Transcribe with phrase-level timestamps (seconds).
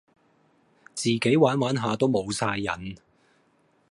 [0.95, 2.97] 自己玩玩下都無哂癮